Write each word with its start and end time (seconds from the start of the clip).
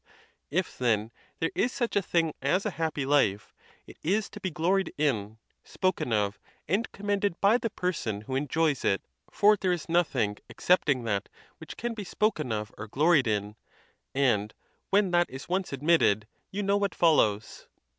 If, 0.49 0.79
then, 0.79 1.11
there 1.37 1.51
is 1.53 1.71
such 1.71 1.95
a 1.95 2.01
thing 2.01 2.33
as 2.41 2.65
a 2.65 2.71
happy 2.71 3.05
life, 3.05 3.53
it 3.85 3.99
is 4.01 4.31
to 4.31 4.39
be 4.39 4.49
gloried 4.49 4.91
in, 4.97 5.37
spoken 5.63 6.11
of, 6.11 6.39
and 6.67 6.91
commended 6.91 7.39
by 7.39 7.59
the 7.59 7.69
person 7.69 8.21
who 8.21 8.35
enjoys 8.35 8.83
it; 8.83 9.03
for 9.29 9.55
there 9.55 9.71
is 9.71 9.87
nothing 9.87 10.37
excepting 10.49 11.03
that 11.03 11.29
which 11.59 11.77
can 11.77 11.93
be 11.93 12.03
spoken 12.03 12.51
of 12.51 12.73
or 12.79 12.87
gloried 12.87 13.27
in; 13.27 13.57
and 14.15 14.55
when 14.89 15.11
that 15.11 15.29
is 15.29 15.47
once 15.47 15.71
admit 15.71 15.99
ted, 15.99 16.27
you 16.49 16.63
know 16.63 16.77
what 16.77 16.95
follows. 16.95 17.67